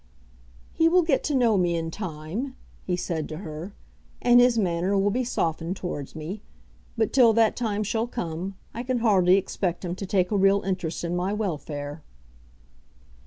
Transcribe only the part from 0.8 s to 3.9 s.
will get to know me in time," he said to her,